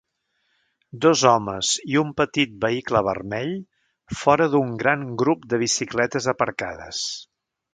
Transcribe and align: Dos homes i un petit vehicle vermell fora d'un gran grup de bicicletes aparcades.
Dos 1.05 1.25
homes 1.31 1.73
i 1.95 1.99
un 2.01 2.13
petit 2.21 2.55
vehicle 2.65 3.03
vermell 3.09 3.53
fora 4.23 4.49
d'un 4.55 4.75
gran 4.85 5.05
grup 5.23 5.47
de 5.53 5.61
bicicletes 5.67 6.31
aparcades. 6.37 7.07